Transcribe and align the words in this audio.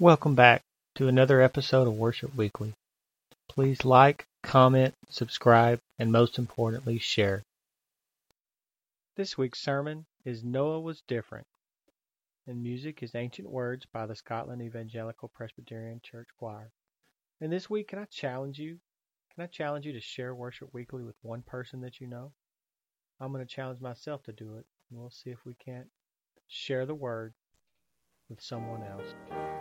Welcome 0.00 0.34
back 0.34 0.62
to 0.94 1.08
another 1.08 1.42
episode 1.42 1.86
of 1.86 1.92
Worship 1.92 2.34
Weekly. 2.34 2.72
Please 3.50 3.84
like, 3.84 4.24
comment, 4.42 4.94
subscribe, 5.10 5.78
and 5.98 6.10
most 6.10 6.38
importantly, 6.38 6.98
share. 6.98 7.42
This 9.18 9.36
week's 9.36 9.60
sermon 9.60 10.06
is 10.24 10.42
Noah 10.42 10.80
Was 10.80 11.02
Different, 11.06 11.46
and 12.46 12.62
music 12.62 13.02
is 13.02 13.14
Ancient 13.14 13.50
Words 13.50 13.84
by 13.92 14.06
the 14.06 14.16
Scotland 14.16 14.62
Evangelical 14.62 15.28
Presbyterian 15.34 16.00
Church 16.02 16.28
Choir. 16.38 16.70
And 17.42 17.52
this 17.52 17.68
week, 17.68 17.88
can 17.88 17.98
I 17.98 18.06
challenge 18.06 18.58
you? 18.58 18.78
Can 19.34 19.44
I 19.44 19.48
challenge 19.48 19.84
you 19.84 19.92
to 19.92 20.00
share 20.00 20.34
Worship 20.34 20.72
Weekly 20.72 21.02
with 21.02 21.16
one 21.20 21.42
person 21.42 21.82
that 21.82 22.00
you 22.00 22.06
know? 22.06 22.32
I'm 23.20 23.32
going 23.32 23.46
to 23.46 23.54
challenge 23.54 23.82
myself 23.82 24.22
to 24.22 24.32
do 24.32 24.54
it, 24.54 24.64
and 24.88 24.98
we'll 24.98 25.10
see 25.10 25.28
if 25.28 25.44
we 25.44 25.52
can't 25.62 25.88
share 26.48 26.86
the 26.86 26.94
word 26.94 27.34
with 28.30 28.40
someone 28.40 28.82
else. 28.82 29.59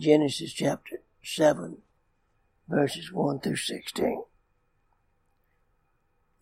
Genesis 0.00 0.52
chapter 0.52 1.00
7, 1.22 1.78
verses 2.68 3.12
1 3.12 3.40
through 3.40 3.56
16. 3.56 4.22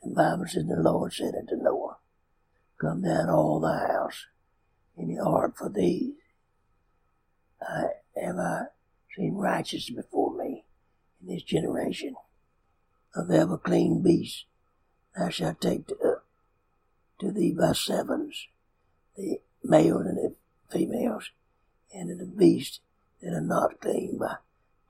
The 0.02 0.10
Bible 0.10 0.46
says, 0.46 0.66
The 0.66 0.76
Lord 0.76 1.12
said 1.12 1.34
unto 1.38 1.56
Noah, 1.56 1.98
Come 2.80 3.02
down 3.02 3.28
all 3.28 3.60
the 3.60 3.72
house 3.72 4.26
in 4.96 5.14
the 5.14 5.22
ark 5.22 5.56
for 5.56 5.68
thee. 5.68 6.14
I 7.62 7.84
have 8.20 8.38
I 8.38 8.62
seen 9.16 9.34
righteous 9.34 9.88
before 9.90 10.36
me 10.36 10.64
in 11.20 11.34
this 11.34 11.42
generation. 11.42 12.16
Of 13.14 13.30
every 13.30 13.58
clean 13.58 14.02
beast 14.02 14.46
thou 15.16 15.28
shalt 15.28 15.60
take 15.60 15.86
to, 15.88 15.94
uh, 15.94 16.14
to 17.20 17.30
thee 17.30 17.54
by 17.56 17.72
sevens, 17.72 18.48
the 19.16 19.40
males 19.62 20.06
and 20.06 20.16
the 20.16 20.34
females, 20.68 21.30
and 21.94 22.10
of 22.10 22.18
the 22.18 22.26
beasts 22.26 22.80
that 23.24 23.34
are 23.34 23.40
not 23.40 23.80
clean 23.80 24.18
by 24.18 24.36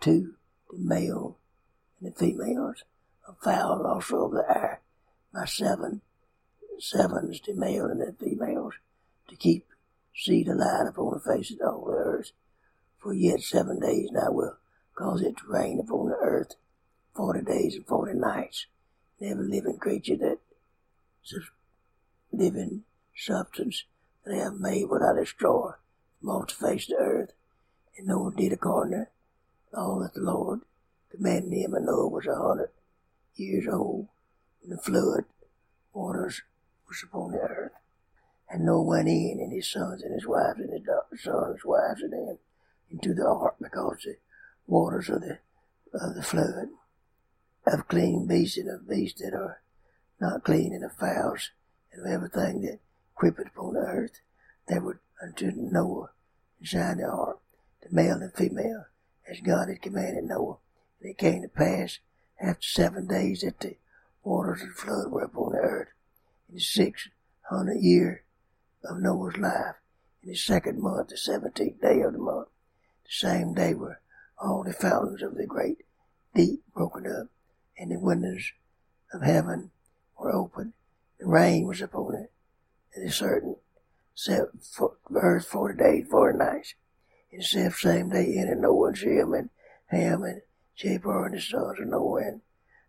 two, 0.01 0.35
the 0.71 0.79
male 0.79 1.39
and 2.01 2.13
the 2.13 2.19
females, 2.19 2.83
of 3.27 3.37
fowl 3.43 3.87
also 3.87 4.27
of 4.27 4.33
the 4.33 4.45
air 4.49 4.81
by 5.33 5.45
seven, 5.45 6.03
sevens 6.79 7.41
the 7.47 7.55
male 7.55 7.87
and 7.87 8.01
the 8.01 8.15
females, 8.19 8.75
to 9.29 9.37
keep 9.37 9.67
seed 10.15 10.49
alive 10.49 10.89
upon 10.89 11.15
the 11.15 11.21
face 11.21 11.53
of 11.53 11.59
the 11.59 11.85
earth. 11.89 12.33
For 12.99 13.15
yet 13.15 13.41
seven 13.41 13.81
days 13.81 14.09
and 14.09 14.19
I 14.19 14.31
will 14.31 14.57
cause 14.95 15.23
it 15.23 15.37
to 15.39 15.47
rain 15.47 15.79
upon 15.79 16.09
the 16.09 16.17
earth 16.17 16.55
forty 17.15 17.43
days 17.43 17.77
and 17.77 17.87
forty 17.87 18.15
nights. 18.15 18.67
And 19.21 19.31
every 19.31 19.47
living 19.47 19.79
creature 19.79 20.17
that 20.17 20.39
living 22.33 22.83
substance 23.17 23.85
that 24.25 24.35
I 24.35 24.43
have 24.45 24.55
made 24.55 24.87
will 24.89 25.05
I 25.05 25.19
destroy 25.19 25.73
from 26.21 26.31
off 26.31 26.49
the 26.49 26.67
face 26.67 26.91
of 26.91 26.99
the 26.99 27.05
earth. 27.05 27.33
And 27.97 28.07
Noah 28.09 28.33
did 28.37 28.53
according 28.53 29.07
to 29.71 29.77
all 29.77 30.01
that 30.01 30.15
the 30.15 30.21
Lord 30.21 30.61
commanded 31.11 31.53
him, 31.53 31.75
and 31.75 31.87
Noah 31.87 32.09
was 32.09 32.27
a 32.27 32.35
hundred 32.35 32.71
years 33.37 33.67
old 33.71 34.09
when 34.61 34.71
the 34.71 34.83
flood 34.83 35.25
waters 35.93 36.43
was 36.89 37.03
upon 37.03 37.33
the 37.33 37.39
earth. 37.39 37.73
And 38.51 38.65
Noah 38.65 38.83
went 38.83 39.09
in, 39.09 39.39
and 39.41 39.53
his 39.53 39.71
sons 39.71 40.03
and 40.03 40.15
his 40.15 40.27
wives 40.27 40.61
and 40.61 40.73
his 40.73 41.23
sons, 41.23 41.65
wives, 41.65 42.03
and 42.03 42.13
them 42.13 42.39
into 42.91 43.15
the 43.15 43.27
ark 43.27 43.57
because 43.61 44.03
the 44.05 44.17
waters 44.67 45.09
of 45.09 45.21
the 45.23 45.39
of 45.93 46.15
the 46.15 46.23
flood 46.23 46.69
of 47.67 47.89
clean 47.89 48.27
beasts 48.27 48.59
and 48.59 48.69
of 48.69 48.89
beasts 48.89 49.21
that 49.21 49.33
are 49.33 49.61
not 50.21 50.45
clean 50.45 50.73
and 50.73 50.85
of 50.85 50.93
fowls 50.93 51.51
and 51.93 52.05
of 52.05 52.13
everything 52.13 52.63
that 52.63 52.81
creepeth 53.15 53.49
upon 53.49 53.75
the 53.75 53.81
earth. 53.81 54.21
There 54.69 54.81
were 54.81 55.01
unto 55.23 55.53
Noah 55.55 56.11
inside 56.61 56.99
the 56.99 57.05
ark, 57.05 57.39
the 57.85 57.95
male 57.95 58.17
and 58.17 58.33
female, 58.33 58.87
as 59.29 59.41
God 59.41 59.69
had 59.69 59.83
commanded 59.83 60.25
Noah. 60.25 60.57
And 61.01 61.11
it 61.11 61.19
came 61.19 61.43
to 61.43 61.49
pass 61.49 61.99
after 62.41 62.63
seven 62.63 63.07
days 63.07 63.43
that 63.43 63.61
the 63.61 63.77
waters 64.23 64.63
of 64.63 64.69
the 64.69 64.75
flood 64.75 65.13
were 65.13 65.25
upon 65.25 65.53
the 65.53 65.59
earth. 65.59 65.89
In 66.49 66.57
the 66.57 66.61
sixth 66.61 67.09
hundred 67.51 67.81
year 67.81 68.25
of 68.85 69.01
Noah's 69.01 69.37
life, 69.37 69.77
in 70.23 70.31
the 70.31 70.37
second 70.37 70.81
month, 70.81 71.09
the 71.09 71.17
seventeenth 71.17 71.81
day 71.81 72.01
of 72.01 72.13
the 72.13 72.19
month, 72.19 72.49
the 73.05 73.11
same 73.11 73.55
day 73.55 73.75
were 73.75 74.01
all 74.39 74.65
the 74.65 74.73
fountains 74.73 75.23
of 75.23 75.37
the 75.37 75.47
great 75.47 75.85
deep 76.35 76.63
broken 76.75 77.07
up, 77.07 77.29
and 77.79 77.91
the 77.91 77.99
windows 77.99 78.53
of 79.13 79.23
heaven 79.23 79.71
were 80.19 80.33
opened. 80.33 80.73
The 81.21 81.27
rain 81.27 81.67
was 81.67 81.81
upon 81.81 82.15
it, 82.15 82.33
and 82.95 83.09
a 83.09 83.13
certain 83.13 83.57
seven, 84.15 84.61
for, 84.61 84.97
earth 85.15 85.47
forty 85.47 85.77
days, 85.79 86.07
forty 86.11 86.39
nights. 86.39 86.75
And 87.35 87.45
self 87.45 87.79
same 87.79 88.11
day 88.11 88.33
Noah 88.57 88.89
and 88.89 88.97
Shem 88.97 89.35
and 89.35 89.51
Ham 89.87 90.23
and 90.23 90.43
Japheth 90.77 91.05
and 91.05 91.35
his 91.35 91.49
sons 91.49 91.81
of 91.81 91.89
Noah 91.89 92.21
and 92.21 92.41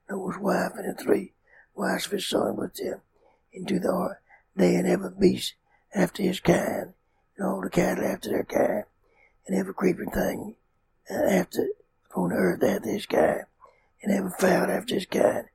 Noah's 0.07 0.37
wife 0.37 0.73
and 0.75 0.87
the 0.87 1.03
three 1.03 1.33
wives 1.73 2.05
of 2.05 2.11
his 2.11 2.27
son 2.27 2.55
with 2.55 2.75
them. 2.75 3.01
Into 3.51 3.79
the 3.79 3.91
ark, 3.91 4.21
they 4.55 4.75
and 4.75 4.87
every 4.87 5.09
beast 5.19 5.55
after 5.95 6.21
his 6.21 6.39
kind, 6.41 6.93
and 7.35 7.47
all 7.47 7.59
the 7.61 7.71
cattle 7.71 8.05
after 8.05 8.29
their 8.29 8.43
kind, 8.43 8.83
and 9.47 9.57
every 9.57 9.73
creeping 9.73 10.11
thing 10.11 10.55
uh, 11.09 11.15
after 11.15 11.67
on 12.13 12.29
the 12.29 12.35
earth 12.35 12.63
after 12.63 12.89
his 12.89 13.07
kind, 13.07 13.45
and 14.03 14.13
every 14.13 14.31
fowl 14.37 14.69
after 14.69 14.93
his 14.93 15.07
kind, 15.07 15.45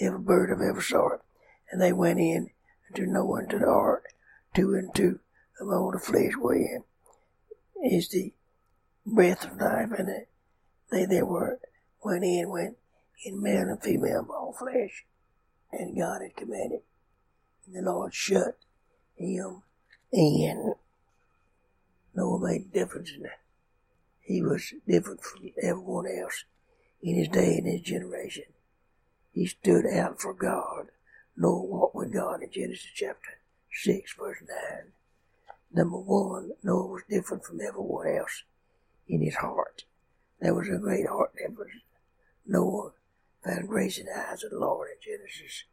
every 0.00 0.20
bird 0.20 0.50
of 0.50 0.62
every 0.62 0.82
sort. 0.82 1.22
And 1.70 1.82
they 1.82 1.92
went 1.92 2.18
in 2.18 2.48
unto 2.88 3.04
Noah 3.04 3.40
into 3.40 3.58
the 3.58 3.68
ark, 3.68 4.06
two 4.54 4.72
and 4.72 4.94
two 4.94 5.18
of 5.60 5.68
all 5.68 5.92
the 5.92 5.98
flesh 5.98 6.32
wherein 6.38 6.84
is 7.84 8.08
the 8.08 8.32
breath 9.14 9.44
of 9.44 9.58
life, 9.58 9.90
and 9.98 10.08
the, 10.08 10.26
they 10.90 11.04
that 11.04 11.26
were 11.26 11.58
went 12.02 12.24
in 12.24 12.48
went 12.48 12.76
in 13.24 13.42
male 13.42 13.68
and 13.68 13.82
female 13.82 14.26
all 14.30 14.54
flesh, 14.58 15.04
and 15.72 15.96
God 15.96 16.22
had 16.22 16.36
commanded. 16.36 16.80
And 17.66 17.76
the 17.76 17.90
Lord 17.90 18.14
shut 18.14 18.58
him 19.16 19.62
in. 20.12 20.74
Noah 22.14 22.40
made 22.40 22.62
a 22.62 22.78
difference 22.78 23.12
in 23.14 23.22
that. 23.22 23.40
He 24.20 24.42
was 24.42 24.72
different 24.86 25.22
from 25.22 25.50
everyone 25.62 26.06
else 26.06 26.44
in 27.02 27.16
his 27.16 27.28
day 27.28 27.58
and 27.58 27.66
his 27.66 27.80
generation. 27.80 28.44
He 29.32 29.46
stood 29.46 29.86
out 29.86 30.20
for 30.20 30.34
God. 30.34 30.88
Noah 31.36 31.64
walked 31.64 31.94
with 31.94 32.12
God 32.12 32.42
in 32.42 32.50
Genesis 32.50 32.90
chapter 32.94 33.38
6, 33.72 34.14
verse 34.18 34.38
9. 34.40 34.92
Number 35.72 35.98
one, 35.98 36.52
Noah 36.62 36.86
was 36.86 37.02
different 37.08 37.44
from 37.44 37.60
everyone 37.60 38.08
else 38.08 38.42
in 39.08 39.22
his 39.22 39.36
heart. 39.36 39.84
There 40.40 40.54
was 40.54 40.68
a 40.68 40.78
great 40.78 41.08
heart 41.08 41.32
difference. 41.36 41.72
Noah 42.46 42.92
found 43.44 43.68
grace 43.68 43.98
in 43.98 44.06
the 44.06 44.18
eyes 44.18 44.44
of 44.44 44.50
the 44.50 44.58
Lord 44.58 44.88
in 44.90 45.12
Genesis 45.12 45.64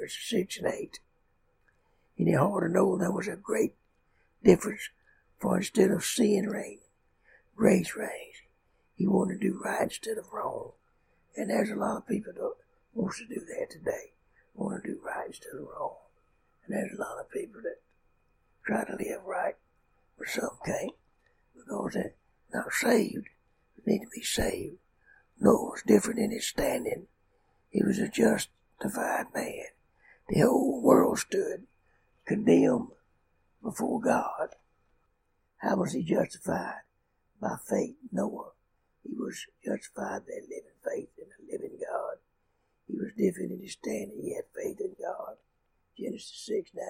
verses 0.00 0.28
6 0.28 0.58
and 0.58 0.72
8. 0.72 0.98
In 2.16 2.26
the 2.26 2.38
heart 2.38 2.64
of 2.64 2.72
Noah, 2.72 2.98
there 2.98 3.12
was 3.12 3.28
a 3.28 3.36
great 3.36 3.74
difference, 4.42 4.90
for 5.38 5.56
instead 5.56 5.90
of 5.90 6.04
sin 6.04 6.48
reigning, 6.48 6.78
grace 7.56 7.94
reigns. 7.96 8.42
He 8.96 9.06
wanted 9.06 9.40
to 9.40 9.48
do 9.48 9.60
right 9.62 9.82
instead 9.82 10.18
of 10.18 10.32
wrong. 10.32 10.72
And 11.36 11.50
there's 11.50 11.70
a 11.70 11.74
lot 11.74 11.96
of 11.96 12.08
people 12.08 12.32
that 12.32 12.52
wants 12.94 13.18
to 13.18 13.26
do 13.26 13.40
that 13.40 13.70
today. 13.70 14.12
Want 14.54 14.82
to 14.82 14.88
do 14.88 15.00
right 15.04 15.26
instead 15.26 15.54
of 15.54 15.66
wrong. 15.66 15.96
And 16.66 16.76
there's 16.76 16.96
a 16.96 17.00
lot 17.00 17.18
of 17.18 17.30
people 17.30 17.60
that 17.62 17.80
try 18.64 18.84
to 18.84 18.96
live 18.96 19.24
right, 19.26 19.56
but 20.16 20.28
some 20.28 20.58
can't 20.64 20.92
because 21.54 21.94
they're 21.94 22.14
not 22.54 22.72
saved. 22.72 23.28
Need 23.86 24.00
to 24.00 24.08
be 24.14 24.22
saved. 24.22 24.76
Noah 25.38 25.72
was 25.72 25.82
different 25.86 26.20
in 26.20 26.30
his 26.30 26.46
standing. 26.46 27.06
He 27.70 27.82
was 27.82 27.98
a 27.98 28.08
justified 28.08 29.26
man. 29.34 29.66
The 30.28 30.40
whole 30.40 30.80
world 30.80 31.18
stood 31.18 31.66
condemned 32.24 32.88
before 33.62 34.00
God. 34.00 34.54
How 35.58 35.76
was 35.76 35.92
he 35.92 36.02
justified? 36.02 36.82
By 37.40 37.56
faith, 37.68 37.96
Noah. 38.12 38.52
He 39.02 39.14
was 39.14 39.46
justified 39.62 40.22
by 40.26 40.40
living 40.40 40.78
faith 40.82 41.10
in 41.18 41.26
the 41.28 41.52
living 41.52 41.78
God. 41.78 42.16
He 42.88 42.96
was 42.96 43.12
different 43.16 43.52
in 43.52 43.60
his 43.60 43.72
standing. 43.72 44.20
He 44.22 44.34
had 44.34 44.44
faith 44.54 44.80
in 44.80 44.94
God. 45.00 45.36
Genesis 45.98 46.44
6 46.46 46.70
9. 46.74 46.84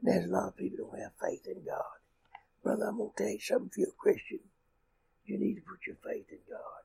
And 0.00 0.08
there's 0.08 0.30
a 0.30 0.32
lot 0.32 0.48
of 0.48 0.56
people 0.56 0.88
don't 0.90 1.00
have 1.00 1.12
faith 1.20 1.46
in 1.46 1.64
God. 1.64 1.98
Brother, 2.62 2.86
I'm 2.88 2.98
going 2.98 3.10
to 3.16 3.22
tell 3.22 3.32
you 3.32 3.40
something. 3.40 3.68
If 3.70 3.78
you're 3.78 3.88
a 3.88 3.92
Christian, 3.92 4.40
you 5.28 5.38
need 5.38 5.54
to 5.54 5.60
put 5.60 5.86
your 5.86 5.96
faith 6.04 6.26
in 6.30 6.38
God. 6.48 6.82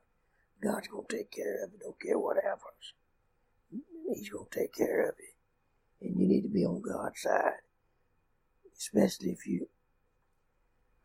God's 0.62 0.88
going 0.88 1.06
to 1.08 1.16
take 1.16 1.30
care 1.30 1.64
of 1.64 1.72
it. 1.72 1.80
Don't 1.80 2.00
care 2.00 2.18
what 2.18 2.36
happens. 2.36 2.92
He's 4.14 4.28
going 4.28 4.46
to 4.50 4.58
take 4.58 4.74
care 4.74 5.08
of 5.08 5.14
it. 5.18 6.06
And 6.06 6.20
you 6.20 6.28
need 6.28 6.42
to 6.42 6.48
be 6.48 6.64
on 6.64 6.82
God's 6.82 7.22
side. 7.22 7.62
Especially 8.76 9.30
if 9.30 9.46
you 9.46 9.68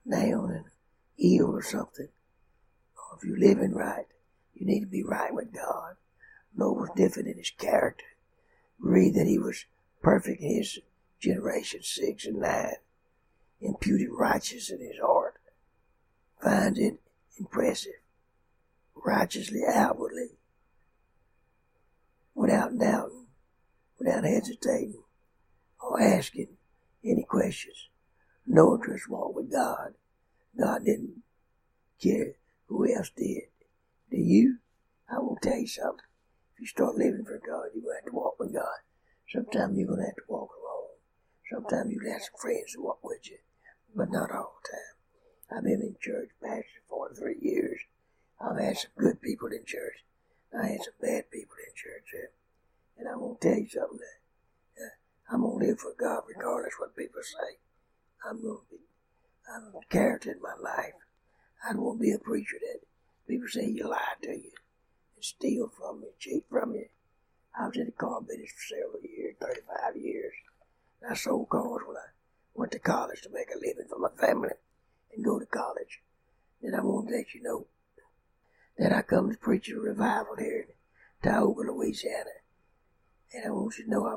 down 0.09 0.51
and 0.51 0.65
ill 1.17 1.51
or 1.51 1.63
something. 1.63 2.09
Or 2.97 3.17
if 3.17 3.27
you're 3.27 3.39
living 3.39 3.73
right, 3.73 4.05
you 4.53 4.65
need 4.65 4.81
to 4.81 4.87
be 4.87 5.03
right 5.03 5.33
with 5.33 5.53
God. 5.53 5.95
Noah 6.55 6.73
was 6.73 6.89
different 6.95 7.29
in 7.29 7.37
his 7.37 7.51
character. 7.51 8.05
Read 8.79 9.15
that 9.15 9.27
he 9.27 9.37
was 9.37 9.65
perfect 10.01 10.41
in 10.41 10.57
his 10.57 10.79
generation 11.19 11.81
six 11.83 12.25
and 12.25 12.39
nine, 12.39 12.75
imputed 13.61 14.09
righteous 14.11 14.69
in 14.69 14.79
his 14.79 14.99
heart. 14.99 15.35
Finds 16.41 16.79
it 16.79 16.99
impressive, 17.39 17.93
righteously 18.95 19.61
outwardly, 19.67 20.37
without 22.35 22.77
doubting, 22.77 23.27
without 23.97 24.23
hesitating, 24.23 25.03
or 25.79 26.01
asking 26.01 26.47
any 27.03 27.23
questions. 27.23 27.89
Noah 28.45 28.79
just 28.85 29.09
walked 29.09 29.35
with 29.35 29.51
God. 29.51 29.93
God 30.59 30.85
didn't 30.85 31.21
care 32.01 32.33
who 32.67 32.91
else 32.93 33.11
did. 33.15 33.43
Do 34.11 34.17
you? 34.17 34.57
I 35.09 35.19
will 35.19 35.37
tell 35.41 35.57
you 35.57 35.67
something. 35.67 36.05
If 36.55 36.61
you 36.61 36.67
start 36.67 36.95
living 36.95 37.25
for 37.25 37.39
God, 37.39 37.69
you're 37.73 37.83
going 37.83 37.97
to 37.97 38.03
have 38.03 38.11
to 38.11 38.15
walk 38.15 38.39
with 38.39 38.53
God. 38.53 38.79
Sometimes 39.31 39.77
you're 39.77 39.87
going 39.87 39.99
to 39.99 40.05
have 40.05 40.15
to 40.15 40.21
walk 40.27 40.49
alone. 40.57 40.97
Sometimes 41.51 41.91
you'll 41.91 42.11
have 42.11 42.21
some 42.21 42.39
friends 42.39 42.73
to 42.73 42.81
walk 42.81 42.99
with 43.03 43.29
you, 43.29 43.37
but 43.95 44.11
not 44.11 44.31
all 44.31 44.59
the 44.61 44.69
time. 44.69 44.98
I've 45.51 45.63
been 45.63 45.81
in 45.81 45.95
church 45.99 46.29
pastor 46.41 46.85
43 46.89 47.37
years. 47.41 47.79
I've 48.39 48.59
had 48.59 48.77
some 48.77 48.91
good 48.97 49.21
people 49.21 49.47
in 49.47 49.65
church. 49.65 50.05
I 50.53 50.67
had 50.67 50.83
some 50.83 50.93
bad 51.01 51.31
people 51.31 51.55
in 51.65 51.73
church. 51.75 52.29
And 52.97 53.07
I'm 53.07 53.19
going 53.19 53.35
to 53.35 53.49
tell 53.49 53.57
you 53.57 53.67
something. 53.67 53.99
Uh, 54.77 55.33
I'm 55.33 55.41
going 55.41 55.59
to 55.59 55.65
live 55.67 55.79
for 55.79 55.95
God 55.99 56.21
regardless 56.27 56.73
what 56.77 56.95
people 56.95 57.21
say. 57.23 57.57
I'm 58.29 58.41
going 58.41 58.57
to 58.57 58.75
be, 58.75 58.81
I'm 59.49 59.73
a 59.73 59.85
character 59.89 60.31
in 60.31 60.41
my 60.41 60.55
life. 60.61 60.93
I 61.67 61.73
don't 61.73 61.81
want 61.81 61.99
to 61.99 62.03
be 62.03 62.13
a 62.13 62.19
preacher 62.19 62.57
that 62.61 62.81
people 63.27 63.47
say 63.47 63.65
you 63.65 63.89
lie 63.89 64.21
to 64.21 64.29
you 64.29 64.53
and 65.15 65.25
steal 65.25 65.71
from 65.75 66.01
you, 66.01 66.11
cheat 66.19 66.45
from 66.49 66.75
you. 66.75 66.85
I 67.59 67.67
was 67.67 67.77
in 67.77 67.87
the 67.87 67.91
car 67.91 68.21
business 68.21 68.51
for 68.51 68.75
several 68.75 69.01
years, 69.01 69.35
35 69.41 69.97
years. 69.97 70.33
I 71.09 71.15
sold 71.15 71.49
cars 71.49 71.81
when 71.87 71.97
I 71.97 72.09
went 72.53 72.71
to 72.73 72.79
college 72.79 73.21
to 73.23 73.29
make 73.33 73.49
a 73.49 73.57
living 73.57 73.87
for 73.89 73.97
my 73.97 74.09
family 74.19 74.51
and 75.13 75.25
go 75.25 75.39
to 75.39 75.45
college. 75.45 76.01
Then 76.61 76.75
I 76.75 76.81
want 76.81 77.07
to 77.09 77.15
let 77.15 77.33
you 77.33 77.41
know 77.41 77.65
that 78.77 78.93
I 78.93 79.01
come 79.01 79.31
to 79.31 79.37
preach 79.37 79.69
a 79.69 79.79
revival 79.79 80.35
here 80.37 80.67
in 80.67 81.29
Tioga, 81.29 81.61
Louisiana. 81.71 82.39
And 83.33 83.45
I 83.45 83.49
want 83.51 83.77
you 83.77 83.85
to 83.85 83.89
know 83.89 84.05
I 84.05 84.15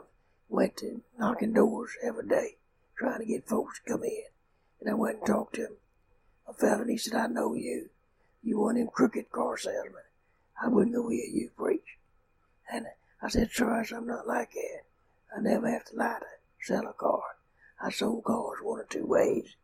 went 0.49 0.77
to 0.79 1.03
knocking 1.19 1.53
doors 1.53 1.93
every 2.03 2.27
day 2.27 2.57
trying 2.97 3.19
to 3.19 3.27
get 3.27 3.49
folks 3.49 3.81
to 3.81 3.93
come 3.93 4.05
in. 4.05 4.25
And 4.81 4.91
I 4.91 4.95
went 4.95 5.19
and 5.19 5.27
talked 5.27 5.55
to 5.57 5.63
him. 5.63 5.77
A 6.49 6.53
fella, 6.53 6.83
and 6.83 6.91
he 6.91 6.97
said, 6.97 7.15
I 7.15 7.27
know 7.27 7.55
you. 7.55 7.91
You 8.43 8.59
one 8.59 8.77
of 8.77 8.79
them 8.79 8.89
crooked 8.93 9.31
car 9.31 9.57
salesmen. 9.57 10.03
I 10.61 10.69
wouldn't 10.69 10.95
go 10.95 11.09
hear 11.09 11.25
you 11.25 11.51
preach. 11.57 11.99
And 12.73 12.87
I 13.21 13.29
said, 13.29 13.51
Charles, 13.51 13.93
I'm 13.93 14.07
not 14.07 14.27
like 14.27 14.53
that. 14.53 14.83
I 15.37 15.41
never 15.41 15.71
have 15.71 15.85
to 15.87 15.97
lie 15.97 16.19
to 16.21 16.27
sell 16.61 16.87
a 16.87 16.93
car. 16.93 17.23
I 17.81 17.91
sold 17.91 18.25
cars 18.25 18.59
one 18.63 18.81
or 18.81 18.87
two 18.89 19.07
ways. 19.07 19.57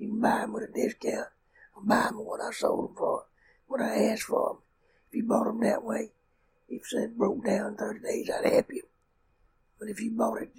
You 0.00 0.08
can 0.08 0.20
buy 0.20 0.38
them 0.40 0.54
with 0.54 0.70
a 0.70 0.72
discount 0.72 1.28
or 1.76 1.82
buy 1.84 2.04
them 2.04 2.24
what 2.24 2.40
I 2.40 2.50
sold 2.52 2.88
them 2.88 2.96
for, 2.96 3.24
what 3.66 3.82
I 3.82 4.04
asked 4.04 4.22
for 4.22 4.48
them. 4.48 4.58
If 5.10 5.16
you 5.16 5.24
bought 5.24 5.44
them 5.44 5.60
that 5.60 5.84
way, 5.84 6.12
if 6.70 6.86
something 6.86 7.18
broke 7.18 7.44
down 7.44 7.72
in 7.72 7.76
30 7.76 8.00
days, 8.00 8.30
I'd 8.30 8.50
help 8.50 8.72
you. 8.72 8.84
But 9.78 9.90
if 9.90 10.00
you 10.00 10.10
bought 10.10 10.40
it 10.40 10.50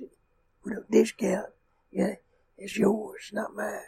with 0.63 0.77
a 0.77 0.86
discount, 0.91 1.48
yeah, 1.91 2.15
it's 2.57 2.77
yours, 2.77 3.31
not 3.33 3.55
mine. 3.55 3.81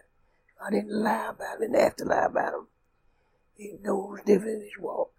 I 0.66 0.72
didn't 0.72 1.04
lie 1.04 1.30
about 1.30 1.62
him, 1.62 1.72
didn't 1.72 1.84
have 1.84 1.96
to 1.98 2.06
lie 2.06 2.26
about 2.26 2.54
him. 2.54 2.68
He 3.56 3.78
different 4.26 4.56
in 4.56 4.62
his 4.62 4.80
walk. 4.80 5.12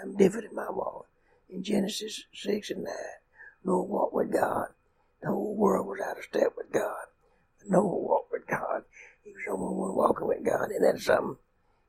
I'm 0.00 0.16
different 0.16 0.50
in 0.50 0.56
my 0.56 0.70
walk. 0.70 1.06
In 1.50 1.64
Genesis 1.64 2.24
6 2.34 2.70
and 2.70 2.84
9, 2.84 2.94
Noah 3.64 3.82
walked 3.82 4.14
with 4.14 4.32
God. 4.32 4.68
The 5.20 5.28
whole 5.28 5.56
world 5.56 5.86
was 5.86 6.00
out 6.00 6.18
of 6.18 6.24
step 6.24 6.52
with 6.56 6.70
God. 6.72 7.06
But 7.58 7.70
Noah 7.70 7.98
walked 7.98 8.32
with 8.32 8.46
God. 8.46 8.84
He 9.22 9.32
was 9.32 9.42
the 9.46 9.52
only 9.52 9.76
one 9.76 9.94
walking 9.94 10.26
with 10.26 10.44
God. 10.44 10.70
And 10.70 10.84
that's 10.84 11.04
something. 11.04 11.36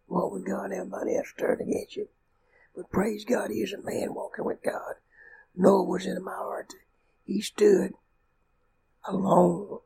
Walk 0.07 0.33
with 0.33 0.45
God, 0.45 0.71
everybody 0.71 1.15
else 1.15 1.33
turned 1.37 1.61
against 1.61 1.95
you. 1.95 2.07
But 2.75 2.91
praise 2.91 3.25
God, 3.25 3.49
he 3.51 3.61
is 3.61 3.73
a 3.73 3.81
man 3.81 4.13
walking 4.13 4.45
with 4.45 4.61
God. 4.63 4.95
Noah 5.55 5.83
was 5.83 6.05
in 6.05 6.23
my 6.23 6.35
heart. 6.35 6.73
He 7.25 7.41
stood 7.41 7.93
alone. 9.07 9.79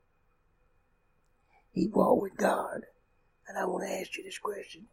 He 1.72 1.88
walked 1.88 2.22
with 2.22 2.38
God. 2.38 2.82
And 3.48 3.58
I 3.58 3.66
want 3.66 3.88
to 3.88 3.94
ask 3.94 4.18
you 4.18 4.24
this 4.24 4.40
question. 4.40 4.88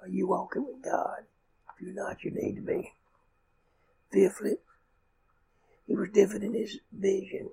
Are 0.00 0.08
you 0.08 0.28
walking 0.28 0.66
with 0.66 0.82
God? 0.82 1.24
If 1.74 1.82
you're 1.82 1.94
not, 1.94 2.24
you 2.24 2.30
need 2.30 2.56
to 2.56 2.60
be. 2.60 2.92
Fifthly, 4.12 4.56
he 5.86 5.94
was 5.94 6.10
different 6.10 6.44
in 6.44 6.54
his 6.54 6.78
vision. 6.92 7.50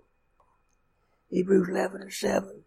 Hebrews 1.29 1.69
11 1.69 2.01
and 2.01 2.13
7. 2.13 2.63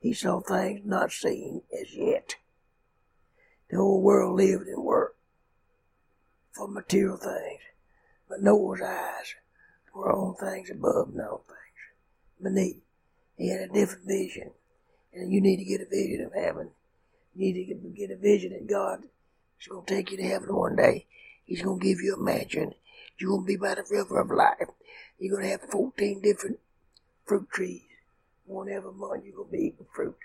He 0.00 0.12
saw 0.12 0.40
things 0.40 0.82
not 0.84 1.12
seen 1.12 1.62
as 1.78 1.94
yet. 1.94 2.36
The 3.70 3.76
whole 3.76 4.00
world 4.00 4.36
lived 4.36 4.66
and 4.66 4.82
worked 4.82 5.18
for 6.52 6.68
material 6.68 7.16
things, 7.16 7.60
but 8.28 8.42
Noah's 8.42 8.80
eyes 8.80 9.34
were 9.94 10.12
on 10.12 10.36
things 10.36 10.70
above 10.70 11.08
and 11.08 11.20
on 11.20 11.38
things 11.38 12.42
beneath. 12.42 12.82
He 13.36 13.48
had 13.48 13.60
a 13.60 13.72
different 13.72 14.06
vision, 14.06 14.52
and 15.12 15.32
you 15.32 15.40
need 15.40 15.58
to 15.58 15.64
get 15.64 15.80
a 15.80 15.86
vision 15.86 16.24
of 16.24 16.32
heaven. 16.32 16.70
You 17.34 17.52
need 17.52 17.66
to 17.66 17.90
get- 17.90 18.10
a 18.10 18.16
vision 18.16 18.52
that 18.52 18.66
God 18.66 19.04
is 19.60 19.66
going 19.66 19.84
to 19.84 19.94
take 19.94 20.10
you 20.10 20.16
to 20.16 20.22
heaven 20.22 20.54
one 20.54 20.76
day. 20.76 21.06
He's 21.44 21.62
going 21.62 21.80
to 21.80 21.84
give 21.84 22.00
you 22.00 22.14
a 22.14 22.18
mansion. 22.18 22.74
You're 23.18 23.30
going 23.30 23.42
to 23.42 23.46
be 23.46 23.56
by 23.56 23.74
the 23.74 23.84
river 23.90 24.18
of 24.18 24.30
life. 24.30 24.68
You're 25.18 25.36
going 25.36 25.44
to 25.44 25.50
have 25.50 25.70
14 25.70 26.20
different 26.20 26.58
fruit 27.26 27.48
trees. 27.50 27.87
One 28.48 28.70
every 28.70 28.92
month 28.92 29.24
you're 29.24 29.36
going 29.36 29.50
to 29.50 29.52
be 29.52 29.64
eating 29.64 29.86
fruit 29.94 30.16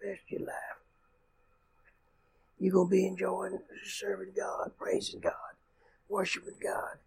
the 0.00 0.08
rest 0.08 0.22
of 0.26 0.38
your 0.38 0.48
life. 0.48 0.80
You're 2.58 2.72
going 2.72 2.88
to 2.88 2.90
be 2.90 3.06
enjoying 3.06 3.60
serving 3.84 4.32
God, 4.36 4.72
praising 4.76 5.20
God, 5.20 5.32
worshiping 6.08 6.58
God, 6.60 6.98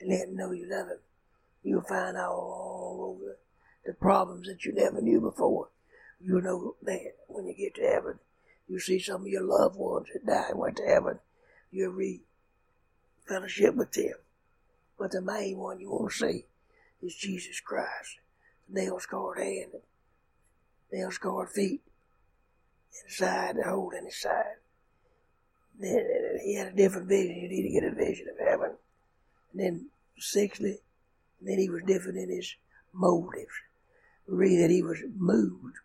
and 0.00 0.08
letting 0.10 0.36
know 0.36 0.52
you 0.52 0.66
love 0.68 0.88
Him. 0.88 0.98
You'll 1.62 1.82
find 1.82 2.16
out 2.16 2.32
all 2.32 3.14
over 3.14 3.36
the 3.84 3.92
problems 3.92 4.48
that 4.48 4.64
you 4.64 4.72
never 4.72 5.02
knew 5.02 5.20
before. 5.20 5.68
You'll 6.18 6.42
know 6.42 6.76
that 6.82 7.12
when 7.28 7.46
you 7.46 7.54
get 7.54 7.74
to 7.74 7.82
heaven. 7.82 8.18
You'll 8.66 8.80
see 8.80 8.98
some 8.98 9.20
of 9.20 9.28
your 9.28 9.44
loved 9.44 9.76
ones 9.76 10.06
that 10.12 10.26
died 10.26 10.50
and 10.50 10.58
went 10.58 10.76
to 10.76 10.86
heaven. 10.86 11.18
You'll 11.70 11.92
read 11.92 12.20
fellowship 13.28 13.74
with 13.74 13.92
them. 13.92 14.14
But 14.98 15.12
the 15.12 15.20
main 15.20 15.58
one 15.58 15.78
you 15.78 15.90
want 15.90 16.12
to 16.12 16.18
see 16.18 16.44
is 17.02 17.14
Jesus 17.14 17.60
Christ. 17.60 18.16
Nail 18.68 18.98
scarred 18.98 19.38
hand, 19.38 19.72
nail 20.92 21.10
scarred 21.10 21.50
feet, 21.50 21.82
inside 23.04 23.56
the 23.56 23.64
hole 23.64 23.90
in 23.90 24.04
his 24.04 24.20
side. 24.20 24.56
Then 25.78 26.04
he 26.42 26.54
had 26.54 26.68
a 26.68 26.76
different 26.76 27.08
vision. 27.08 27.36
You 27.36 27.48
need 27.48 27.62
to 27.62 27.80
get 27.80 27.92
a 27.92 27.94
vision 27.94 28.28
of 28.28 28.46
heaven. 28.46 28.72
And 29.52 29.60
then, 29.60 29.86
sixthly, 30.18 30.78
then 31.40 31.58
he 31.58 31.68
was 31.68 31.82
different 31.86 32.18
in 32.18 32.30
his 32.30 32.54
motives. 32.92 33.52
We 34.26 34.36
read 34.36 34.62
that 34.62 34.70
he 34.70 34.82
was 34.82 34.98
moved 35.16 35.76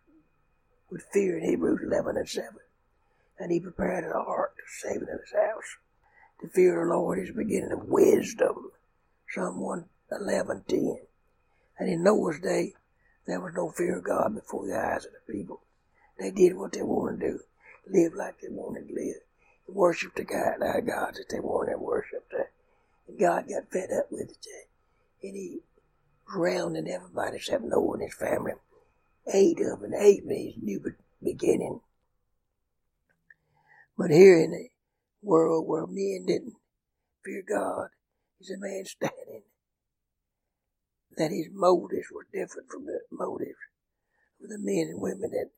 with 0.90 1.04
fear 1.14 1.38
in 1.38 1.46
Hebrews 1.46 1.82
11 1.84 2.18
and 2.18 2.28
7. 2.30 2.50
And 3.40 3.52
he 3.52 3.60
prepared 3.60 4.04
an 4.04 4.12
ark 4.14 4.56
to 4.56 4.64
save 4.68 5.02
in 5.02 5.08
his 5.08 5.34
house. 5.34 5.78
The 6.42 6.50
fear 6.50 6.82
of 6.82 6.88
the 6.88 6.96
Lord 6.96 7.20
is 7.20 7.28
the 7.28 7.44
beginning 7.44 7.72
of 7.72 7.86
wisdom. 7.86 8.72
Psalm 9.30 9.60
111, 9.60 10.64
10. 10.68 10.98
And 11.80 11.90
in 11.90 12.04
Noah's 12.04 12.40
day, 12.40 12.74
there 13.26 13.40
was 13.40 13.54
no 13.56 13.70
fear 13.70 13.98
of 13.98 14.04
God 14.04 14.36
before 14.36 14.68
the 14.68 14.78
eyes 14.78 15.06
of 15.06 15.12
the 15.14 15.34
people. 15.34 15.62
They 16.20 16.32
did 16.32 16.56
what 16.56 16.74
they 16.74 16.82
wanted 16.82 17.20
to 17.20 17.28
do, 17.32 17.40
live 17.88 18.14
like 18.14 18.40
they 18.42 18.50
wanted 18.50 18.88
to 18.88 18.94
live, 18.94 19.22
worship 19.68 20.16
the 20.16 20.24
God, 20.24 20.62
our 20.62 20.82
gods 20.82 21.18
that 21.18 21.30
they 21.30 21.40
wanted 21.40 21.74
to 21.74 21.78
worship. 21.78 22.32
And 23.08 23.20
God 23.20 23.48
got 23.48 23.72
fed 23.72 23.90
up 23.98 24.12
with 24.12 24.32
it. 24.32 24.38
And 25.24 25.36
he 25.36 25.60
drowned 26.32 26.78
everybody 26.78 27.38
except 27.38 27.64
Noah 27.64 27.94
and 27.94 28.04
his 28.04 28.14
family. 28.14 28.54
Eight 29.34 29.60
of 29.62 29.82
them, 29.82 29.94
eight 29.98 30.26
means 30.26 30.56
new 30.62 30.82
beginning. 31.24 31.82
But 33.98 34.10
here 34.10 34.40
in 34.40 34.54
a 34.54 34.72
world 35.22 35.68
where 35.68 35.86
men 35.86 36.26
didn't 36.26 36.56
fear 37.24 37.44
God, 37.48 37.90
is 38.40 38.50
a 38.50 38.58
man 38.58 38.84
standing 38.86 39.44
that 41.18 41.32
his 41.32 41.48
motives 41.54 42.08
were 42.14 42.28
different 42.32 42.70
from 42.70 42.86
the 42.86 43.00
motives 43.12 43.60
of 44.44 44.50
the 44.50 44.60
men 44.60 44.88
and 44.90 45.02
women 45.02 45.32
that 45.32 45.50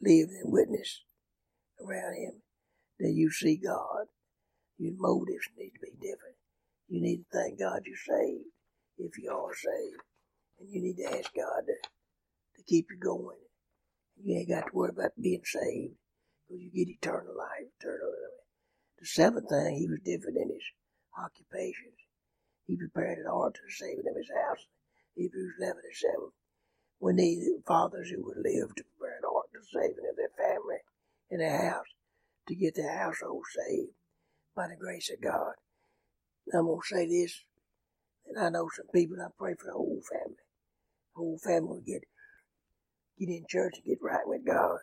lived 0.00 0.30
and 0.30 0.52
witnessed 0.52 1.02
around 1.80 2.14
him. 2.14 2.42
That 2.98 3.12
you 3.12 3.30
see 3.30 3.56
God, 3.56 4.06
your 4.78 4.94
motives 4.96 5.48
need 5.56 5.70
to 5.70 5.80
be 5.80 5.92
different. 6.00 6.36
You 6.88 7.00
need 7.00 7.18
to 7.18 7.24
thank 7.32 7.58
God 7.58 7.82
you're 7.86 7.96
saved 7.96 8.44
if 8.98 9.18
you 9.18 9.30
are 9.30 9.54
saved. 9.54 10.02
And 10.58 10.68
you 10.70 10.82
need 10.82 10.96
to 10.96 11.18
ask 11.18 11.32
God 11.34 11.64
to, 11.66 11.88
to 12.56 12.62
keep 12.66 12.88
you 12.90 12.98
going. 12.98 13.38
You 14.22 14.36
ain't 14.36 14.50
got 14.50 14.66
to 14.66 14.74
worry 14.74 14.90
about 14.90 15.12
being 15.20 15.40
saved 15.44 15.94
because 16.46 16.62
you 16.62 16.70
get 16.70 16.92
eternal 16.92 17.34
life, 17.36 17.72
eternal 17.80 18.08
life. 18.08 18.44
The 18.98 19.06
seventh 19.06 19.48
thing, 19.48 19.76
he 19.76 19.88
was 19.88 20.00
different 20.04 20.36
in 20.36 20.48
his 20.48 20.64
occupations. 21.16 21.96
He 22.70 22.76
prepared 22.76 23.18
an 23.18 23.26
ark 23.26 23.54
to 23.54 23.60
the 23.66 23.72
saving 23.72 24.06
of 24.08 24.14
his 24.14 24.30
house. 24.30 24.68
Hebrews 25.16 25.54
11 25.58 25.82
and 25.82 25.96
7. 25.96 26.30
When 27.00 27.16
they, 27.16 27.34
the 27.34 27.60
fathers 27.66 28.10
who 28.10 28.22
would 28.22 28.36
live 28.36 28.76
to 28.76 28.84
prepare 28.94 29.18
an 29.18 29.26
ark 29.26 29.50
to 29.50 29.58
the 29.58 29.66
saving 29.66 30.06
of 30.08 30.14
their 30.14 30.30
family 30.38 30.78
and 31.32 31.40
their 31.40 31.72
house, 31.72 31.90
to 32.46 32.54
get 32.54 32.76
their 32.76 32.96
household 32.96 33.42
saved 33.50 33.90
by 34.54 34.68
the 34.68 34.76
grace 34.76 35.10
of 35.10 35.20
God. 35.20 35.54
I'm 36.54 36.66
going 36.66 36.78
to 36.80 36.86
say 36.86 37.06
this, 37.08 37.42
and 38.28 38.38
I 38.38 38.50
know 38.50 38.68
some 38.70 38.86
people, 38.94 39.16
I 39.20 39.34
pray 39.36 39.54
for 39.58 39.66
the 39.66 39.72
whole 39.72 40.02
family. 40.06 40.38
The 40.38 41.16
whole 41.16 41.38
family 41.42 41.68
will 41.68 41.80
get, 41.80 42.04
get 43.18 43.28
in 43.30 43.46
church 43.48 43.82
and 43.82 43.84
get 43.84 43.98
right 44.00 44.26
with 44.26 44.46
God. 44.46 44.78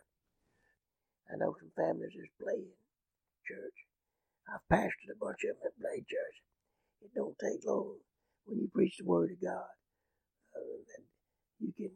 I 1.32 1.38
know 1.38 1.56
some 1.58 1.72
families 1.74 2.12
that's 2.20 2.36
playing 2.36 2.68
church. 3.48 3.80
I've 4.52 4.68
pastored 4.68 5.16
a 5.16 5.16
bunch 5.16 5.48
of 5.48 5.56
them 5.56 5.72
that 5.72 5.80
play 5.80 6.04
church. 6.04 6.44
It 7.02 7.12
don't 7.16 7.38
take 7.40 7.66
long 7.66 7.98
when 8.46 8.60
you 8.60 8.70
preach 8.74 8.98
the 8.98 9.06
word 9.06 9.32
of 9.32 9.42
God. 9.42 9.70
Uh, 10.56 11.04
you 11.60 11.74
can 11.76 11.92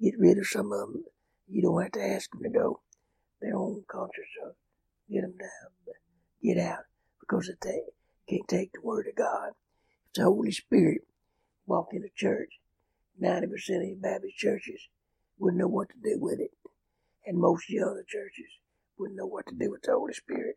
get 0.00 0.18
rid 0.18 0.38
of 0.38 0.46
some 0.46 0.72
of 0.72 0.92
them. 0.92 1.04
You 1.48 1.62
don't 1.62 1.82
have 1.82 1.92
to 1.92 2.04
ask 2.04 2.30
them 2.30 2.42
to 2.42 2.50
go. 2.50 2.80
Their 3.40 3.56
own 3.56 3.84
conscience 3.88 4.28
will 4.42 4.56
get 5.10 5.22
them 5.22 5.34
down, 5.38 5.94
get 6.42 6.58
out, 6.58 6.84
because 7.20 7.50
they 7.62 7.80
can't 8.28 8.48
take 8.48 8.72
the 8.72 8.80
word 8.82 9.06
of 9.06 9.16
God, 9.16 9.50
if 10.06 10.14
the 10.14 10.24
Holy 10.24 10.50
Spirit 10.50 11.02
walk 11.66 11.88
in 11.92 12.02
the 12.02 12.10
church, 12.14 12.50
90% 13.22 13.44
of 13.44 13.50
the 13.58 13.98
Baptist 14.00 14.36
churches 14.36 14.88
wouldn't 15.38 15.60
know 15.60 15.68
what 15.68 15.88
to 15.90 15.94
do 16.02 16.18
with 16.20 16.40
it. 16.40 16.50
And 17.26 17.38
most 17.38 17.68
of 17.68 17.76
the 17.76 17.84
other 17.84 18.04
churches 18.06 18.46
wouldn't 18.98 19.18
know 19.18 19.26
what 19.26 19.46
to 19.48 19.54
do 19.54 19.70
with 19.70 19.82
the 19.82 19.92
Holy 19.92 20.12
Spirit. 20.12 20.56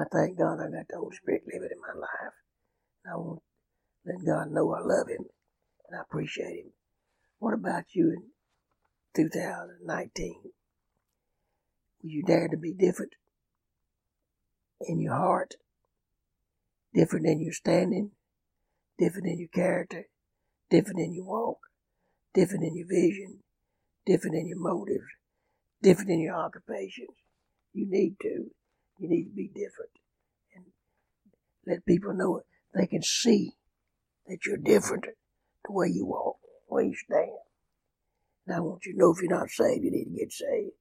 I 0.00 0.04
thank 0.12 0.38
God 0.38 0.58
I 0.60 0.70
got 0.70 0.88
the 0.88 0.98
Holy 0.98 1.16
Spirit 1.16 1.42
living 1.46 1.70
in 1.72 1.80
my 1.80 1.98
life. 1.98 2.34
And 3.04 3.14
I 3.14 3.16
want 3.16 3.40
to 3.40 4.12
let 4.12 4.26
God 4.26 4.52
know 4.52 4.74
I 4.74 4.80
love 4.80 5.08
Him 5.08 5.26
and 5.88 5.98
I 5.98 6.02
appreciate 6.02 6.64
Him. 6.64 6.72
What 7.38 7.54
about 7.54 7.84
you 7.94 8.10
in 8.16 9.24
2019? 9.24 10.34
Will 12.02 12.10
you 12.10 12.22
dare 12.22 12.48
to 12.48 12.56
be 12.56 12.72
different 12.72 13.12
in 14.80 15.00
your 15.00 15.14
heart, 15.14 15.54
different 16.94 17.26
in 17.26 17.40
your 17.40 17.52
standing, 17.52 18.12
different 18.98 19.26
in 19.26 19.38
your 19.38 19.48
character, 19.48 20.06
different 20.70 21.00
in 21.00 21.14
your 21.14 21.24
walk, 21.24 21.58
different 22.34 22.64
in 22.64 22.76
your 22.76 22.86
vision, 22.88 23.40
different 24.04 24.36
in 24.36 24.46
your 24.46 24.58
motives, 24.60 25.06
different 25.82 26.10
in 26.10 26.20
your 26.20 26.36
occupations? 26.36 27.16
You 27.72 27.86
need 27.88 28.16
to. 28.22 28.50
You 28.98 29.08
need 29.08 29.24
to 29.24 29.34
be 29.34 29.48
different. 29.48 29.90
And 30.54 30.64
let 31.66 31.86
people 31.86 32.14
know 32.14 32.38
it. 32.38 32.46
They 32.74 32.86
can 32.86 33.02
see 33.02 33.52
that 34.26 34.44
you're 34.46 34.56
different 34.56 35.06
the 35.64 35.72
way 35.72 35.88
you 35.88 36.06
walk, 36.06 36.38
the 36.68 36.74
way 36.74 36.86
you 36.86 36.94
stand. 36.94 37.30
And 38.46 38.56
I 38.56 38.60
want 38.60 38.86
you 38.86 38.92
to 38.92 38.98
know 38.98 39.12
if 39.12 39.20
you're 39.20 39.30
not 39.30 39.50
saved, 39.50 39.84
you 39.84 39.90
need 39.90 40.04
to 40.04 40.18
get 40.18 40.32
saved. 40.32 40.72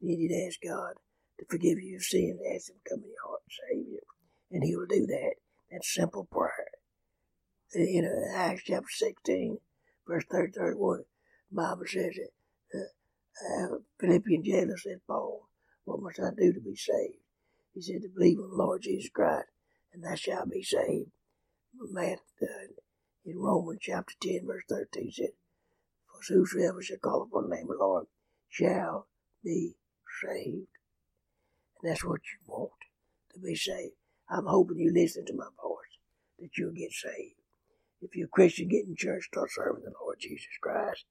You 0.00 0.16
need 0.16 0.28
to 0.28 0.46
ask 0.46 0.58
God 0.62 0.94
to 1.38 1.46
forgive 1.48 1.78
you 1.80 1.96
of 1.96 2.02
sins, 2.02 2.40
ask 2.54 2.70
Him 2.70 2.76
to 2.84 2.90
come 2.90 3.04
in 3.04 3.10
your 3.10 3.26
heart 3.26 3.42
and 3.46 3.84
save 3.84 3.92
you. 3.92 4.00
And 4.50 4.64
He 4.64 4.76
will 4.76 4.86
do 4.86 5.06
that. 5.06 5.34
That 5.70 5.84
simple 5.84 6.24
prayer. 6.24 6.68
You 7.74 8.02
know, 8.02 8.22
Acts 8.34 8.62
chapter 8.66 8.86
16, 8.90 9.58
verse 10.06 10.24
30, 10.30 10.52
31, 10.52 11.04
the 11.50 11.56
Bible 11.56 11.82
says 11.86 12.12
that 12.72 12.78
uh, 12.78 13.74
uh, 13.74 13.78
Philippian 13.98 14.44
jailer 14.44 14.76
said, 14.76 15.00
Paul, 15.06 15.48
What 15.84 16.02
must 16.02 16.20
I 16.20 16.30
do 16.36 16.52
to 16.52 16.60
be 16.60 16.76
saved? 16.76 17.21
He 17.74 17.80
said, 17.80 18.02
To 18.02 18.08
believe 18.08 18.38
on 18.38 18.50
the 18.50 18.56
Lord 18.56 18.82
Jesus 18.82 19.10
Christ, 19.10 19.48
and 19.92 20.04
thou 20.04 20.14
shalt 20.14 20.50
be 20.50 20.62
saved. 20.62 21.10
Matt, 21.74 22.20
uh, 22.42 22.72
in 23.24 23.38
Romans 23.38 23.80
chapter 23.80 24.14
10, 24.20 24.46
verse 24.46 24.64
13 24.68 25.10
said, 25.12 25.28
For 26.10 26.34
whosoever 26.34 26.82
shall 26.82 26.98
call 26.98 27.22
upon 27.22 27.48
the 27.48 27.56
name 27.56 27.70
of 27.70 27.78
the 27.78 27.84
Lord 27.84 28.06
shall 28.48 29.06
be 29.42 29.76
saved. 30.22 30.68
And 31.80 31.90
that's 31.90 32.04
what 32.04 32.20
you 32.20 32.38
want, 32.46 32.72
to 33.32 33.40
be 33.40 33.54
saved. 33.54 33.94
I'm 34.28 34.46
hoping 34.46 34.78
you 34.78 34.92
listen 34.92 35.24
to 35.26 35.34
my 35.34 35.48
voice, 35.62 35.96
that 36.38 36.50
you'll 36.56 36.72
get 36.72 36.92
saved. 36.92 37.36
If 38.00 38.16
you're 38.16 38.26
a 38.26 38.36
Christian, 38.36 38.68
get 38.68 38.86
in 38.86 38.96
church, 38.96 39.24
start 39.24 39.50
serving 39.52 39.84
the 39.84 39.92
Lord 40.00 40.18
Jesus 40.20 40.58
Christ. 40.60 41.04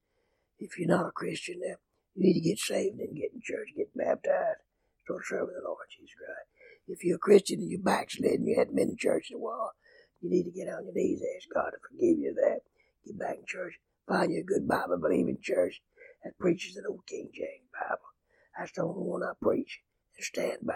If 0.60 0.77
you're 0.77 0.89
not 0.89 1.08
a 1.08 1.12
Christian, 1.12 1.62
then 1.62 1.77
you 2.15 2.24
need 2.24 2.34
to 2.34 2.50
get 2.50 2.60
saved 2.60 3.00
and 3.00 3.15
get 3.15 3.32
in 3.34 3.41
church, 3.41 3.70
get 3.75 3.96
baptized, 3.96 4.62
start 5.03 5.24
serving 5.25 5.56
the 5.56 5.68
Lord 5.68 5.88
Jesus 5.89 6.13
Christ. 6.13 6.50
If 6.88 7.03
you're 7.03 7.17
a 7.17 7.19
Christian 7.19 7.59
and 7.59 7.69
you're 7.69 7.81
backslidden, 7.81 8.45
you 8.45 8.55
haven't 8.57 8.75
been 8.75 8.89
in 8.89 8.97
church 8.97 9.27
in 9.29 9.38
a 9.38 9.39
while, 9.39 9.71
you 10.19 10.29
need 10.29 10.43
to 10.43 10.51
get 10.51 10.67
on 10.67 10.85
your 10.85 10.93
knees, 10.93 11.21
ask 11.38 11.47
God 11.53 11.71
to 11.71 11.77
forgive 11.89 12.19
you 12.19 12.33
that. 12.35 12.61
Get 13.05 13.17
back 13.17 13.38
in 13.38 13.45
church, 13.47 13.73
find 14.07 14.31
you 14.31 14.41
a 14.41 14.43
good 14.43 14.67
Bible 14.67 15.00
believing 15.01 15.38
church 15.41 15.81
that 16.23 16.38
preaches 16.38 16.75
an 16.75 16.83
old 16.88 17.05
King 17.07 17.29
James 17.33 17.69
Bible. 17.73 18.11
That's 18.57 18.71
the 18.73 18.83
only 18.83 19.01
one 19.01 19.23
I 19.23 19.33
preach 19.41 19.81
and 20.17 20.23
stand 20.23 20.59
by. 20.63 20.75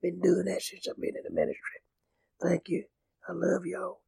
Been 0.00 0.20
doing 0.20 0.46
that 0.46 0.62
since 0.62 0.86
I've 0.88 0.96
been 0.96 1.16
in 1.16 1.24
the 1.24 1.34
ministry. 1.34 1.82
Thank 2.40 2.68
you. 2.68 2.84
I 3.28 3.32
love 3.32 3.66
y'all. 3.66 4.00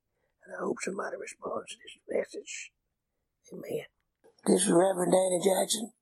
And 0.47 0.55
I 0.55 0.61
hope 0.61 0.79
somebody 0.81 1.17
responds 1.21 1.73
to 1.73 1.77
this 1.77 1.99
message. 2.09 2.73
Amen. 3.53 3.85
This 4.47 4.63
is 4.63 4.71
Reverend 4.71 5.13
Danny 5.13 5.41
Jackson 5.45 5.93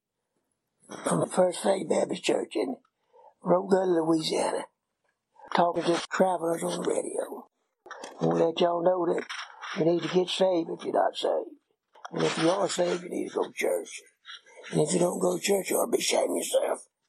from 1.05 1.21
the 1.21 1.27
First 1.27 1.63
Faith 1.63 1.89
Baptist 1.89 2.23
Church 2.23 2.55
in 2.55 2.77
Rogulla, 3.43 4.07
Louisiana. 4.07 4.67
Talking 5.55 5.83
to 5.85 6.01
travelers 6.11 6.63
on 6.63 6.83
the 6.83 6.89
radio. 6.89 7.47
I 8.21 8.27
want 8.27 8.39
to 8.39 8.47
let 8.47 8.61
y'all 8.61 8.83
know 8.83 9.15
that 9.15 9.25
you 9.79 9.85
need 9.85 10.03
to 10.03 10.09
get 10.09 10.29
saved 10.29 10.71
if 10.71 10.85
you're 10.85 10.93
not 10.93 11.17
saved. 11.17 11.51
And 12.13 12.23
if 12.23 12.39
you 12.39 12.51
are 12.51 12.69
saved, 12.69 13.03
you 13.03 13.11
need 13.11 13.29
to 13.29 13.35
go 13.35 13.45
to 13.45 13.53
church. 13.53 14.01
And 14.73 14.81
if 14.83 14.93
you 14.93 14.99
don't 14.99 15.21
go 15.21 15.37
to 15.37 15.43
church, 15.43 15.71
you 15.71 15.77
ought 15.77 15.91
to 15.91 15.97
be 15.97 16.17
of 16.17 16.37
yourself. 16.37 16.88